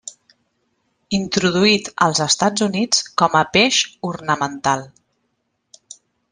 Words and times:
Introduït 1.17 1.91
als 2.07 2.23
Estats 2.25 2.65
Units 2.69 3.03
com 3.23 3.37
a 3.43 3.45
peix 3.59 3.81
ornamental. 4.13 4.85